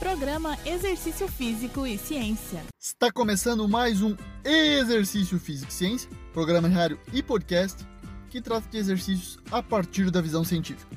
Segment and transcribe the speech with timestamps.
[0.00, 2.64] Programa Exercício Físico e Ciência.
[2.80, 7.86] Está começando mais um Exercício Físico e Ciência, programa diário e podcast
[8.30, 10.96] que trata de exercícios a partir da visão científica.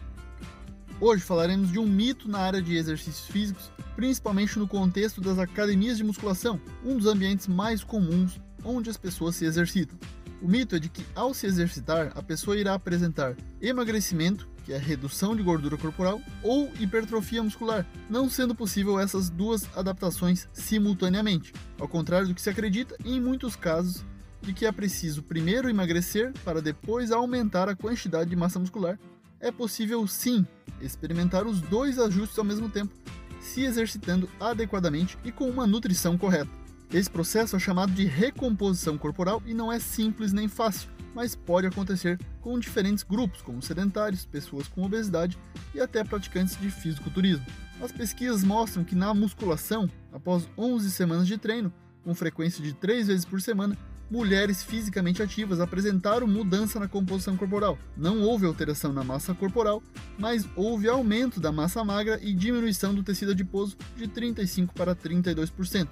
[1.02, 5.98] Hoje falaremos de um mito na área de exercícios físicos, principalmente no contexto das academias
[5.98, 10.00] de musculação, um dos ambientes mais comuns onde as pessoas se exercitam.
[10.42, 14.78] O mito é de que, ao se exercitar, a pessoa irá apresentar emagrecimento, que é
[14.78, 21.88] redução de gordura corporal, ou hipertrofia muscular, não sendo possível essas duas adaptações simultaneamente, ao
[21.88, 24.06] contrário do que se acredita em muitos casos
[24.42, 29.00] de que é preciso primeiro emagrecer para depois aumentar a quantidade de massa muscular.
[29.40, 30.46] É possível sim
[30.82, 32.94] experimentar os dois ajustes ao mesmo tempo,
[33.40, 36.63] se exercitando adequadamente e com uma nutrição correta.
[36.94, 41.66] Esse processo é chamado de recomposição corporal e não é simples nem fácil, mas pode
[41.66, 45.36] acontecer com diferentes grupos, como sedentários, pessoas com obesidade
[45.74, 47.44] e até praticantes de fisiculturismo.
[47.82, 53.08] As pesquisas mostram que na musculação, após 11 semanas de treino, com frequência de 3
[53.08, 53.76] vezes por semana,
[54.12, 57.76] mulheres fisicamente ativas apresentaram mudança na composição corporal.
[57.98, 59.82] Não houve alteração na massa corporal,
[60.20, 65.88] mas houve aumento da massa magra e diminuição do tecido adiposo de 35% para 32%.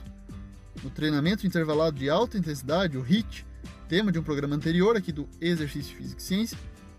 [0.83, 3.45] No treinamento intervalado de alta intensidade, o HIIT,
[3.88, 6.58] tema de um programa anterior aqui do Exercício Físico e Ciência,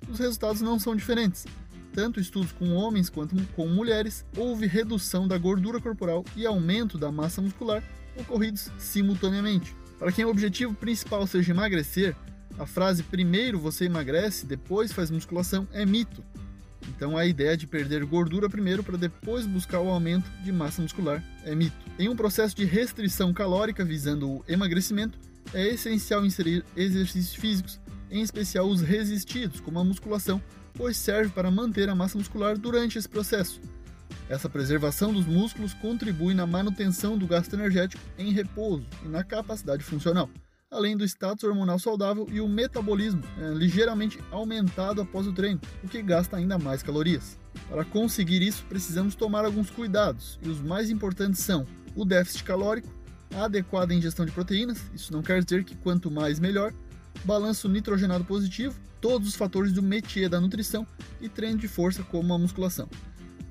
[0.09, 1.47] os resultados não são diferentes.
[1.93, 7.13] Tanto estudos com homens quanto com mulheres, houve redução da gordura corporal e aumento da
[7.13, 7.83] massa muscular
[8.17, 9.75] ocorridos simultaneamente.
[9.99, 12.17] Para quem o objetivo principal seja emagrecer,
[12.59, 16.23] a frase primeiro você emagrece, depois faz musculação é mito.
[17.03, 21.21] Então a ideia de perder gordura primeiro para depois buscar o aumento de massa muscular
[21.45, 21.75] é mito.
[21.99, 25.19] Em um processo de restrição calórica visando o emagrecimento,
[25.53, 30.41] é essencial inserir exercícios físicos, em especial os resistidos, como a musculação,
[30.75, 33.61] pois serve para manter a massa muscular durante esse processo.
[34.29, 39.83] Essa preservação dos músculos contribui na manutenção do gasto energético em repouso e na capacidade
[39.83, 40.31] funcional
[40.73, 45.89] além do status hormonal saudável e o metabolismo é, ligeiramente aumentado após o treino, o
[45.89, 47.39] que gasta ainda mais calorias.
[47.69, 52.89] Para conseguir isso, precisamos tomar alguns cuidados, e os mais importantes são o déficit calórico,
[53.35, 56.73] a adequada ingestão de proteínas, isso não quer dizer que quanto mais melhor,
[57.25, 60.87] balanço nitrogenado positivo, todos os fatores do métier da nutrição
[61.21, 62.89] e treino de força como a musculação.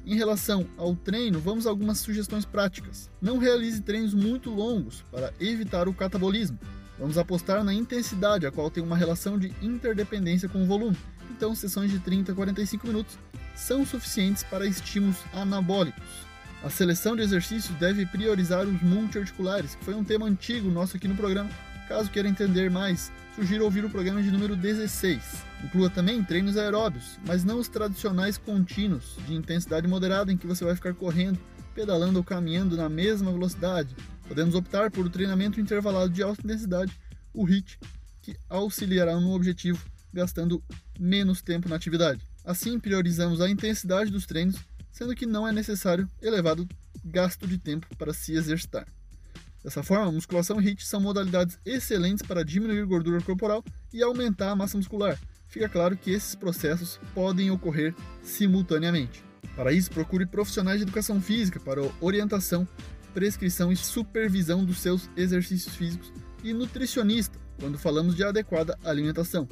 [0.05, 3.09] Em relação ao treino, vamos a algumas sugestões práticas.
[3.21, 6.57] Não realize treinos muito longos para evitar o catabolismo.
[7.01, 10.95] Vamos apostar na intensidade, a qual tem uma relação de interdependência com o volume.
[11.31, 13.17] Então, sessões de 30 a 45 minutos
[13.55, 16.03] são suficientes para estímulos anabólicos.
[16.63, 21.07] A seleção de exercícios deve priorizar os multiarticulares, que foi um tema antigo nosso aqui
[21.07, 21.49] no programa.
[21.91, 25.43] Caso queira entender mais, sugiro ouvir o programa de número 16.
[25.61, 30.63] Inclua também treinos aeróbios, mas não os tradicionais contínuos, de intensidade moderada em que você
[30.63, 31.37] vai ficar correndo,
[31.75, 33.93] pedalando ou caminhando na mesma velocidade,
[34.25, 36.97] Podemos optar por o treinamento intervalado de alta intensidade,
[37.33, 37.77] o HIIT,
[38.21, 40.63] que auxiliará no objetivo, gastando
[40.97, 42.21] menos tempo na atividade.
[42.45, 44.55] Assim, priorizamos a intensidade dos treinos,
[44.89, 46.65] sendo que não é necessário elevado
[47.03, 48.87] gasto de tempo para se exercitar.
[49.63, 53.63] Dessa forma, musculação e HIIT são modalidades excelentes para diminuir gordura corporal
[53.93, 55.19] e aumentar a massa muscular.
[55.47, 59.23] Fica claro que esses processos podem ocorrer simultaneamente.
[59.55, 62.67] Para isso, procure profissionais de educação física para orientação
[63.13, 66.11] prescrição e supervisão dos seus exercícios físicos
[66.43, 69.47] e nutricionista, quando falamos de adequada alimentação.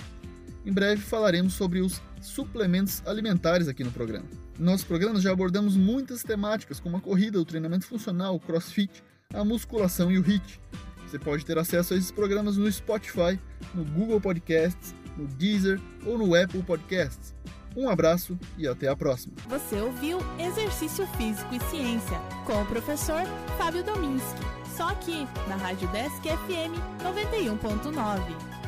[0.65, 4.25] Em breve falaremos sobre os suplementos alimentares aqui no programa.
[4.59, 9.03] Em nossos programas já abordamos muitas temáticas, como a corrida, o treinamento funcional, o crossfit,
[9.33, 10.59] a musculação e o HIIT.
[11.05, 13.39] Você pode ter acesso a esses programas no Spotify,
[13.75, 17.35] no Google Podcasts, no Deezer ou no Apple Podcasts.
[17.77, 19.35] Um abraço e até a próxima.
[19.47, 23.21] Você ouviu Exercício Físico e Ciência com o professor
[23.55, 24.41] Fábio Dominski.
[24.75, 26.73] Só aqui na Rádio Desk FM
[27.03, 28.58] 91.9.